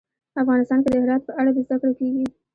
افغانستان 0.41 0.79
کې 0.83 0.89
د 0.91 0.95
هرات 1.03 1.21
په 1.25 1.31
اړه 1.39 1.51
زده 1.55 1.75
کړه 1.81 1.91
کېږي. 1.99 2.25